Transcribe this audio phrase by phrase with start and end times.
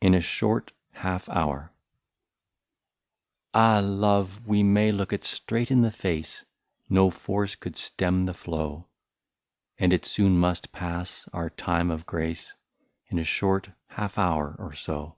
[0.00, 1.70] 25 IN A SHORT HALF HOUR.
[3.54, 3.80] •"Ah!
[3.84, 6.46] love, we may look it straight in the face,
[6.88, 8.86] No force could stem the flow;
[9.76, 12.54] And it soon must pass,— our time of grace,
[13.08, 15.16] In a short half hour or so.